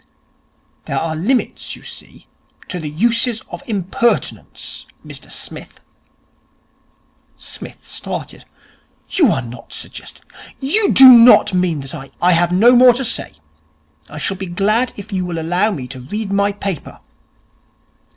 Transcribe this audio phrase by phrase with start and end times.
[0.85, 2.25] 'There are limits you see,
[2.67, 5.81] to the uses of impertinence, Mr Smith.'
[7.37, 8.45] Psmith started.
[9.09, 10.25] 'You are not suggesting!
[10.59, 13.33] You do not mean that I!' 'I have no more to say.
[14.09, 16.99] I shall be glad if you will allow me to read my paper.'